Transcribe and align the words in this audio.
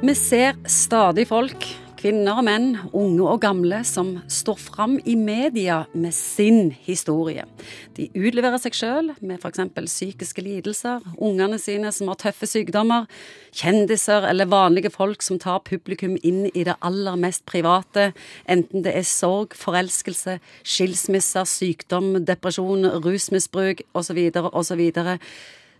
Vi 0.00 0.14
ser 0.16 0.54
stadig 0.64 1.26
folk, 1.28 1.64
kvinner 2.00 2.38
og 2.40 2.46
menn, 2.46 2.70
unge 2.96 3.26
og 3.28 3.42
gamle, 3.42 3.82
som 3.84 4.14
står 4.32 4.56
fram 4.56 4.94
i 5.04 5.12
media 5.12 5.82
med 5.92 6.14
sin 6.16 6.70
historie. 6.86 7.44
De 7.98 8.06
utleverer 8.16 8.56
seg 8.62 8.78
sjøl 8.78 9.10
med 9.20 9.44
f.eks. 9.44 9.60
psykiske 9.76 10.40
lidelser, 10.46 11.04
ungene 11.20 11.60
sine 11.60 11.92
som 11.92 12.08
har 12.08 12.16
tøffe 12.22 12.48
sykdommer, 12.48 13.04
kjendiser 13.52 14.24
eller 14.30 14.48
vanlige 14.48 14.88
folk 14.94 15.20
som 15.20 15.36
tar 15.42 15.60
publikum 15.68 16.16
inn 16.24 16.46
i 16.54 16.64
det 16.64 16.78
aller 16.80 17.20
mest 17.20 17.44
private, 17.44 18.14
enten 18.48 18.88
det 18.88 18.96
er 18.96 19.04
sorg, 19.04 19.52
forelskelse, 19.52 20.38
skilsmisser, 20.64 21.44
sykdom, 21.44 22.14
depresjon, 22.24 22.88
rusmisbruk 23.04 23.84
osv. 23.92 24.24
osv. 24.32 24.86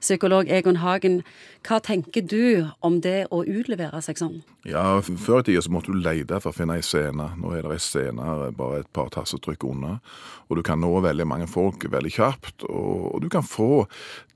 Psykolog 0.00 0.48
Egon 0.48 0.80
Hagen, 0.80 1.20
hva 1.66 1.76
tenker 1.84 2.24
du 2.24 2.70
om 2.80 3.00
det 3.04 3.26
å 3.28 3.42
utlevere 3.44 4.00
seg 4.04 4.20
sånn? 4.20 4.38
Ja, 4.64 5.00
Før 5.04 5.42
i 5.42 5.50
tida 5.50 5.62
så 5.64 5.72
måtte 5.72 5.92
du 5.92 6.00
lete 6.00 6.40
for 6.40 6.52
å 6.52 6.56
finne 6.56 6.78
ei 6.80 6.84
scene. 6.84 7.30
Nå 7.40 7.52
er 7.56 7.66
det 7.66 7.76
ei 7.76 7.84
scene 7.84 8.50
bare 8.56 8.80
et 8.80 8.90
par 8.96 9.12
tassetrykk 9.12 9.68
unna. 9.68 9.98
Og 10.48 10.56
du 10.56 10.64
kan 10.66 10.80
nå 10.80 10.90
veldig 11.04 11.28
mange 11.28 11.48
folk 11.50 11.84
veldig 11.92 12.12
kjapt. 12.16 12.64
Og 12.68 13.20
du 13.20 13.28
kan 13.32 13.44
få 13.44 13.86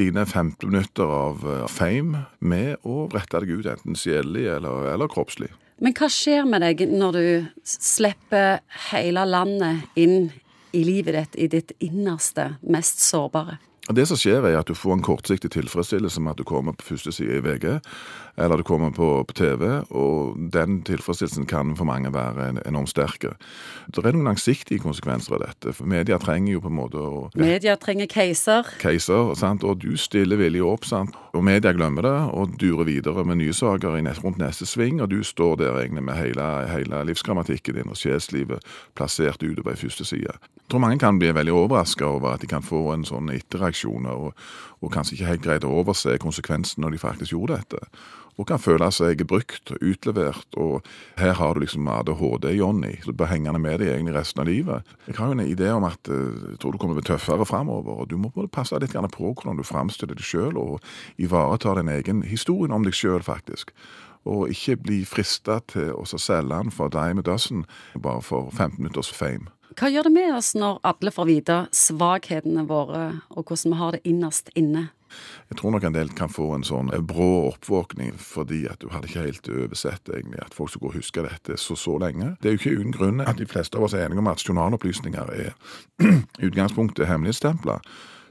dine 0.00 0.24
15 0.26 0.68
minutter 0.68 1.12
av 1.12 1.44
fame 1.72 2.26
med 2.40 2.80
å 2.82 3.04
rette 3.12 3.44
deg 3.44 3.58
ut, 3.60 3.68
enten 3.68 3.98
sjelelig 3.98 4.48
eller, 4.56 4.92
eller 4.94 5.12
kroppslig. 5.12 5.52
Men 5.80 5.96
hva 5.96 6.10
skjer 6.12 6.44
med 6.48 6.60
deg 6.64 6.84
når 6.92 7.16
du 7.16 7.26
slipper 7.64 8.60
hele 8.90 9.24
landet 9.28 9.88
inn 10.00 10.30
i 10.76 10.84
livet 10.84 11.16
ditt, 11.16 11.40
i 11.40 11.48
ditt 11.52 11.72
innerste, 11.80 12.54
mest 12.60 13.00
sårbare? 13.04 13.56
Det 13.96 14.06
som 14.06 14.18
skjer, 14.18 14.44
er 14.46 14.58
at 14.60 14.68
du 14.68 14.76
får 14.76 14.98
en 14.98 15.04
kortsiktig 15.04 15.50
tilfredsstillelse 15.54 16.20
med 16.22 16.34
at 16.34 16.40
du 16.40 16.46
kommer 16.46 16.76
på 16.76 16.92
første 16.92 17.12
side 17.14 17.40
i 17.40 17.42
VG, 17.42 17.66
eller 18.40 18.60
du 18.60 18.64
kommer 18.66 18.92
på, 18.94 19.08
på 19.26 19.36
TV, 19.36 19.64
og 19.90 20.38
den 20.54 20.80
tilfredsstillelsen 20.86 21.48
kan 21.50 21.74
for 21.78 21.88
mange 21.88 22.12
være 22.14 22.52
enormt 22.68 22.92
sterk. 22.92 23.26
Det 23.90 24.04
er 24.04 24.14
noen 24.14 24.30
langsiktige 24.30 24.82
konsekvenser 24.84 25.36
av 25.36 25.44
dette, 25.44 25.74
for 25.76 25.90
media 25.90 26.20
trenger 26.22 26.54
jo 26.54 26.64
på 26.64 26.70
en 26.70 26.78
måte 26.78 27.02
å 27.02 27.24
Media 27.40 27.76
trenger 27.80 28.10
keiser. 28.10 28.68
Keiser, 28.82 29.34
sant, 29.38 29.66
og 29.66 29.82
du 29.82 29.96
stiller 29.98 30.40
villig 30.40 30.62
opp, 30.66 30.86
sant, 30.88 31.16
og 31.32 31.44
media 31.46 31.72
glemmer 31.72 32.02
det 32.02 32.16
og 32.34 32.54
durer 32.58 32.88
videre 32.88 33.24
med 33.24 33.38
nye 33.38 33.54
saker 33.54 34.00
rundt 34.24 34.40
neste 34.40 34.66
sving, 34.66 35.00
og 35.02 35.10
du 35.10 35.22
står 35.22 35.56
der 35.60 35.78
egentlig 35.78 36.02
med 36.02 36.18
hele, 36.18 36.46
hele 36.70 37.04
livsgrammatikken 37.06 37.78
din 37.78 37.92
og 37.92 37.98
sjelslivet 37.98 38.64
plassert 38.98 39.42
utover 39.42 39.76
i 39.76 39.80
første 39.80 40.04
side. 40.04 40.34
Jeg 40.34 40.70
tror 40.70 40.82
mange 40.82 40.98
kan 40.98 41.18
bli 41.18 41.30
veldig 41.34 41.52
overraska 41.52 42.04
over 42.06 42.34
at 42.34 42.42
de 42.42 42.50
kan 42.50 42.62
få 42.66 42.92
en 42.94 43.06
sånn 43.06 43.30
etterreaksjon 43.34 44.06
og, 44.10 44.32
og 44.80 44.92
kanskje 44.92 45.18
ikke 45.18 45.30
helt 45.30 45.46
greit 45.46 45.66
å 45.66 45.74
overse 45.82 46.18
konsekvensen 46.22 46.82
når 46.82 46.96
de 46.96 47.04
faktisk 47.04 47.36
gjorde 47.36 47.60
dette. 47.62 47.86
Og 48.40 48.48
kan 48.48 48.62
føle 48.62 48.88
seg 48.94 49.20
brukt 49.28 49.72
og 49.74 49.84
utlevert, 49.84 50.56
og 50.56 50.86
her 51.20 51.34
har 51.36 51.54
du 51.54 51.60
liksom 51.60 51.88
ADHD-Johnny, 51.92 52.94
så 53.04 53.12
blir 53.12 53.28
hengende 53.28 53.60
med 53.60 53.82
deg 53.82 53.92
egentlig 53.92 54.16
resten 54.16 54.40
av 54.40 54.48
livet. 54.48 54.94
Jeg 55.06 55.18
har 55.18 55.28
jo 55.28 55.36
en 55.36 55.44
idé 55.44 55.68
om 55.74 55.84
at 55.84 56.08
jeg 56.08 56.56
tror 56.62 56.72
du 56.72 56.80
kommer 56.80 56.96
til 56.96 57.02
å 57.02 57.02
bli 57.02 57.08
tøffere 57.10 57.48
framover, 57.48 58.00
og 58.00 58.08
du 58.08 58.16
må 58.16 58.32
passe 58.48 58.78
litt 58.80 58.96
på 58.96 59.32
hvordan 59.34 59.60
du 59.60 59.66
framstiller 59.66 60.16
deg 60.16 60.24
sjøl, 60.24 60.56
og 60.56 60.80
ivaretar 61.20 61.82
din 61.82 61.92
egen 61.92 62.24
historie 62.24 62.72
om 62.72 62.86
deg 62.86 62.96
sjøl, 62.96 63.20
faktisk 63.26 63.76
og 64.28 64.50
ikke 64.52 64.76
bli 64.84 64.98
frista 65.08 65.60
til 65.70 65.94
å 65.96 66.04
selge 66.04 66.52
den 66.52 66.72
for 66.74 66.92
dime 66.92 67.24
dozen 67.24 67.64
bare 67.94 68.22
for 68.24 68.50
15 68.50 68.76
minutters 68.82 69.08
fame. 69.12 69.48
Hva 69.78 69.88
gjør 69.88 70.08
det 70.08 70.12
med 70.12 70.34
oss 70.34 70.52
når 70.58 70.80
alle 70.84 71.12
får 71.14 71.28
vite 71.28 71.58
svakhetene 71.72 72.66
våre, 72.68 73.22
og 73.30 73.46
hvordan 73.46 73.72
vi 73.72 73.78
har 73.80 73.94
det 73.96 74.02
innerst 74.04 74.50
inne? 74.58 74.90
Jeg 75.50 75.60
tror 75.60 75.74
nok 75.74 75.86
en 75.88 75.96
del 75.96 76.12
kan 76.16 76.32
få 76.32 76.50
en 76.56 76.66
sånn 76.66 76.92
brå 77.06 77.30
oppvåkning 77.50 78.14
fordi 78.20 78.64
at 78.70 78.80
du 78.82 78.90
hadde 78.94 79.10
ikke 79.10 79.26
helt 79.26 79.50
oversett 79.50 80.12
egentlig 80.12 80.40
at 80.44 80.56
folk 80.56 80.74
skulle 80.74 80.98
huske 80.98 81.24
dette 81.26 81.58
så 81.60 81.76
så 81.78 81.98
lenge. 82.02 82.34
Det 82.40 82.50
er 82.50 82.56
jo 82.56 82.62
ikke 82.62 82.78
uten 82.78 82.96
grunn 82.96 83.24
at 83.24 83.40
de 83.40 83.48
fleste 83.48 83.78
av 83.78 83.88
oss 83.88 83.96
er 83.96 84.06
enige 84.06 84.22
om 84.22 84.30
at 84.30 84.44
journalopplysninger 84.46 85.34
er 85.36 85.52
utgangspunktet 86.46 87.10
hemmelighetsstempla 87.10 87.80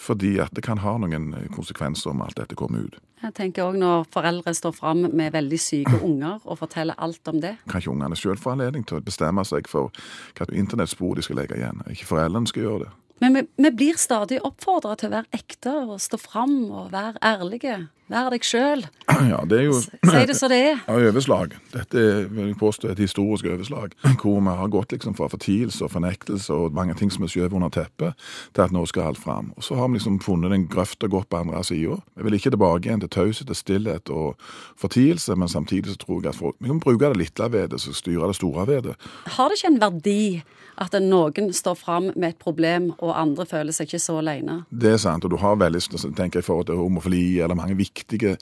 fordi 0.00 0.38
at 0.40 0.54
det 0.56 0.64
kan 0.64 0.80
ha 0.80 0.94
noen 1.00 1.34
konsekvenser 1.52 2.12
om 2.14 2.22
alt 2.24 2.38
dette 2.40 2.56
kommer 2.56 2.86
ut. 2.88 2.96
Jeg 3.20 3.34
tenker 3.36 3.66
òg 3.66 3.76
når 3.80 4.06
foreldre 4.14 4.54
står 4.56 4.72
fram 4.72 5.04
med 5.12 5.34
veldig 5.34 5.60
syke 5.60 5.98
unger 6.08 6.40
og 6.44 6.60
forteller 6.62 6.96
alt 6.98 7.28
om 7.28 7.40
det. 7.42 7.56
Kan 7.68 7.82
ikke 7.82 7.92
ungene 7.92 8.16
sjøl 8.16 8.40
få 8.40 8.54
anledning 8.54 8.86
til 8.88 9.00
å 9.00 9.04
bestemme 9.04 9.44
seg 9.44 9.68
for 9.68 9.92
hva 10.38 10.48
internettspor 10.56 11.18
de 11.18 11.26
skal 11.26 11.42
legge 11.42 11.60
igjen? 11.60 11.84
Ikke 11.92 12.08
foreldrene 12.08 12.48
skal 12.48 12.66
gjøre 12.66 12.86
det. 12.86 12.94
Men 13.20 13.36
vi, 13.36 13.42
vi 13.60 13.70
blir 13.70 13.98
stadig 14.00 14.40
oppfordra 14.46 14.94
til 14.96 15.10
å 15.10 15.18
være 15.18 15.36
ekte 15.36 15.74
og 15.84 16.00
stå 16.00 16.20
fram 16.20 16.54
og 16.72 16.92
være 16.94 17.20
ærlige. 17.20 17.76
Vær 18.10 18.30
deg 18.32 18.46
sjøl. 18.48 18.86
Ja, 19.28 19.40
det 19.48 19.58
er 19.58 19.66
jo 19.68 19.78
Si 19.80 20.22
det 20.26 20.36
som 20.36 20.50
det 20.50 20.58
er. 20.70 20.80
Overslag. 20.90 21.54
Dette 21.74 22.02
vil 22.30 22.50
jeg 22.50 22.58
påstå 22.60 22.88
er 22.88 22.94
et 22.94 23.02
historisk 23.04 23.46
overslag. 23.50 23.94
Hvor 24.20 24.40
vi 24.40 24.54
har 24.60 24.72
gått 24.72 24.94
liksom 24.94 25.14
fra 25.18 25.28
fortielse 25.30 25.84
og 25.84 25.92
fornektelse 25.94 26.54
og 26.54 26.74
mange 26.76 26.94
ting 26.98 27.12
som 27.12 27.24
er 27.24 27.32
skjøvet 27.32 27.56
under 27.56 27.72
teppet, 27.74 28.16
til 28.54 28.64
at 28.64 28.74
nå 28.74 28.84
skal 28.88 29.10
alt 29.10 29.20
fram. 29.20 29.52
Og 29.56 29.66
så 29.66 29.76
har 29.78 29.88
vi 29.88 29.98
liksom 29.98 30.20
funnet 30.24 30.54
en 30.54 30.68
grøft 30.70 31.04
og 31.04 31.10
gått 31.10 31.30
på 31.30 31.40
andre 31.40 31.62
sida. 31.64 31.98
Vi 32.16 32.26
vil 32.26 32.38
ikke 32.38 32.54
tilbake 32.54 32.88
igjen 32.88 33.02
til 33.04 33.12
taushet, 33.12 33.46
til 33.50 33.58
stillhet 33.58 34.10
og 34.10 34.40
fortielse, 34.80 35.36
men 35.36 35.48
samtidig 35.48 35.94
så 35.94 36.00
tror 36.00 36.22
jeg 36.22 36.34
at 36.34 36.40
folk, 36.40 36.56
vi 36.60 36.70
kan 36.72 36.80
bruke 36.80 37.12
det 37.12 37.20
lille 37.20 37.50
ved 37.52 37.68
det, 37.74 37.80
så 37.80 37.94
styre 37.96 38.30
det 38.30 38.38
store 38.40 38.66
ved 38.66 38.82
det. 38.88 38.96
Har 39.36 39.48
det 39.48 39.60
ikke 39.60 39.74
en 39.74 39.80
verdi 39.80 40.42
at 40.80 40.94
noen 41.02 41.52
står 41.52 41.76
fram 41.76 42.10
med 42.16 42.30
et 42.30 42.38
problem, 42.40 42.92
og 42.98 43.12
andre 43.20 43.44
føler 43.46 43.74
seg 43.74 43.90
ikke 43.90 44.00
så 44.00 44.16
alene? 44.22 44.62
Det 44.70 44.94
er 44.94 45.00
sant, 45.02 45.24
og 45.24 45.34
du 45.34 45.36
har 45.40 45.58
veldig, 45.60 45.82
tenker 46.16 46.40
jeg, 46.40 46.44
i 46.44 46.46
forhold 46.46 46.70
til 46.70 46.80
homofili 46.80 47.40
eller 47.40 47.58
mange 47.58 47.76
viktige 47.76 47.90
viktige 47.90 48.36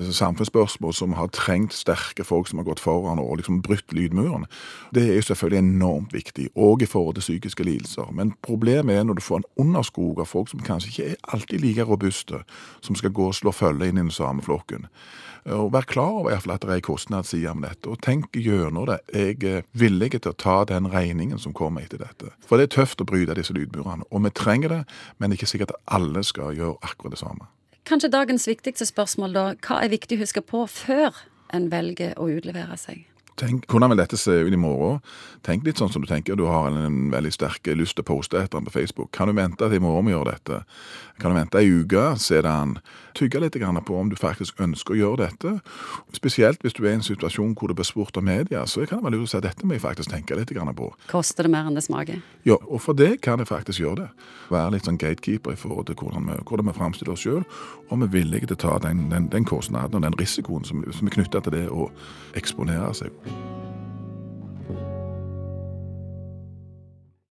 eh, 0.00 0.10
samfunnsspørsmål 0.22 0.94
som 0.96 1.16
har 1.18 1.32
trengt 1.34 1.74
sterke 1.76 2.24
folk 2.24 2.48
som 2.48 2.62
har 2.62 2.68
gått 2.68 2.82
foran 2.82 3.20
og 3.22 3.40
liksom 3.40 3.60
brutt 3.66 3.92
lydmuren. 3.92 4.46
Det 4.94 5.04
er 5.08 5.18
jo 5.18 5.26
selvfølgelig 5.30 5.62
enormt 5.62 6.14
viktig, 6.14 6.48
òg 6.56 6.86
i 6.86 6.90
forhold 6.90 7.18
til 7.18 7.26
psykiske 7.26 7.66
lidelser. 7.66 8.12
Men 8.14 8.34
problemet 8.42 8.96
er 8.96 9.04
når 9.08 9.18
du 9.18 9.26
får 9.26 9.42
en 9.42 9.50
underskog 9.66 10.22
av 10.22 10.30
folk 10.30 10.52
som 10.52 10.62
kanskje 10.62 10.92
ikke 10.92 11.10
er 11.10 11.34
alltid 11.34 11.66
like 11.66 11.86
robuste, 11.88 12.42
som 12.80 12.98
skal 12.98 13.12
gå 13.12 13.28
og 13.30 13.36
slå 13.36 13.52
følge 13.52 13.90
inn 13.90 14.00
i 14.00 14.06
den 14.06 14.14
samme 14.14 14.42
flokken. 14.42 14.88
Og 15.50 15.72
Vær 15.74 15.86
klar 15.90 16.12
over 16.20 16.30
i 16.30 16.34
hvert 16.34 16.44
fall 16.44 16.54
at 16.54 16.62
det 16.62 16.70
er 16.70 16.78
en 16.78 16.84
kostnadsside 16.86 17.54
med 17.58 17.72
dette, 17.72 17.90
og 17.90 18.02
tenk 18.04 18.36
gjennom 18.38 18.86
det. 18.86 19.00
Jeg 19.10 19.42
er 19.42 19.64
villig 19.74 20.12
til 20.14 20.30
å 20.30 20.38
ta 20.38 20.60
den 20.68 20.86
regningen 20.92 21.40
som 21.42 21.54
kommer 21.56 21.82
etter 21.82 21.98
dette. 21.98 22.30
For 22.46 22.60
det 22.60 22.68
er 22.68 22.76
tøft 22.76 23.02
å 23.02 23.08
bryte 23.08 23.34
disse 23.34 23.56
lydmurene, 23.56 24.06
og 24.10 24.22
vi 24.22 24.30
trenger 24.38 24.76
det, 24.76 24.82
men 25.18 25.34
ikke 25.34 25.50
sikkert 25.50 25.74
at 25.74 25.98
alle 25.98 26.22
skal 26.26 26.54
gjøre 26.54 26.78
akkurat 26.86 27.16
det 27.16 27.24
samme. 27.24 27.50
Kanskje 27.92 28.08
dagens 28.08 28.46
viktigste 28.48 28.86
spørsmål 28.88 29.34
da, 29.36 29.40
hva 29.66 29.82
er 29.84 29.90
viktig 29.92 30.16
å 30.16 30.22
huske 30.22 30.40
på 30.48 30.62
før 30.64 31.18
en 31.52 31.66
velger 31.68 32.14
å 32.16 32.24
utlevere 32.32 32.78
seg? 32.80 33.02
Tenk, 33.40 33.64
Hvordan 33.70 33.92
vil 33.92 34.00
dette 34.02 34.18
se 34.20 34.34
ut 34.44 34.52
i 34.52 34.60
morgen? 34.60 35.00
Tenk 35.42 35.64
litt 35.66 35.80
sånn 35.80 35.90
som 35.92 36.02
du 36.04 36.08
tenker. 36.08 36.36
Du 36.36 36.44
har 36.46 36.68
en, 36.68 37.08
veldig 37.12 37.32
sterk 37.32 37.70
lyst 37.78 37.96
til 37.96 38.04
å 38.04 38.10
poste 38.12 38.36
et 38.38 38.50
eller 38.50 38.60
annet 38.60 38.70
på 38.70 38.78
Facebook. 38.78 39.10
Kan 39.16 39.30
du 39.30 39.36
vente 39.38 39.64
til 39.64 39.78
i 39.78 39.82
morgen 39.82 40.10
vi 40.10 40.14
gjør 40.14 40.28
dette? 40.28 40.62
Kan 41.22 41.32
du 41.32 41.38
vente 41.38 41.60
ei 41.60 41.70
uke, 41.70 42.04
se 42.20 42.42
det 42.42 42.50
an? 42.50 42.76
Tygge 43.16 43.40
litt 43.42 43.56
på 43.56 43.96
om 43.96 44.08
du 44.10 44.16
faktisk 44.16 44.60
ønsker 44.60 44.94
å 44.94 44.98
gjøre 44.98 45.26
dette. 45.26 45.54
Spesielt 46.16 46.62
hvis 46.62 46.76
du 46.76 46.84
er 46.84 46.92
i 46.92 46.98
en 47.00 47.04
situasjon 47.04 47.54
hvor 47.56 47.68
det 47.68 47.76
blir 47.76 47.88
spurt 47.88 48.16
av 48.16 48.24
media, 48.24 48.64
så 48.66 48.86
kan 48.86 49.00
det 49.00 49.08
være 49.08 49.16
lurt 49.16 49.28
å 49.28 49.32
si 49.32 49.38
at 49.40 49.46
dette 49.46 49.66
må 49.66 49.76
jeg 49.76 49.84
faktisk 49.84 50.10
tenke 50.12 50.36
litt 50.36 50.52
på. 50.52 50.88
Koster 51.10 51.44
det 51.46 51.52
mer 51.52 51.68
enn 51.68 51.76
det 51.76 51.84
smaker? 51.84 52.22
Ja, 52.44 52.56
og 52.56 52.80
for 52.80 52.94
det 52.94 53.20
kan 53.22 53.38
jeg 53.38 53.48
faktisk 53.48 53.80
gjøre 53.80 54.04
det. 54.04 54.08
Være 54.50 54.76
litt 54.76 54.88
sånn 54.88 55.00
gatekeeper 55.00 55.52
i 55.52 55.60
forhold 55.60 55.86
til 55.88 55.96
hvordan 56.00 56.28
vi, 56.28 56.38
hvordan 56.48 56.68
vi 56.68 56.76
framstiller 56.76 57.14
oss 57.14 57.24
sjøl, 57.24 57.44
og 57.88 58.02
vi 58.02 58.08
er 58.08 58.14
villige 58.16 58.50
til 58.50 58.58
å 58.58 58.62
ta 58.64 58.78
den, 58.88 59.08
den, 59.12 59.28
den 59.32 59.46
kostnaden 59.48 60.00
og 60.00 60.06
den 60.06 60.18
risikoen 60.18 60.64
som, 60.64 60.82
som 60.92 61.08
er 61.08 61.16
knytta 61.16 61.42
til 61.44 61.56
det 61.56 61.66
å 61.70 61.90
eksponere 62.38 62.92
seg. 62.96 63.21